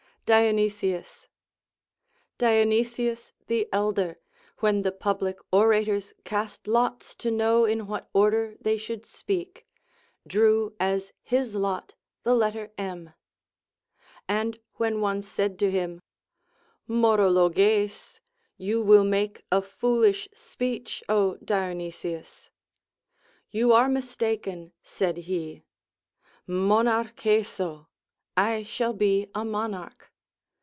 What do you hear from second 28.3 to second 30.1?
I shall be a mouarch.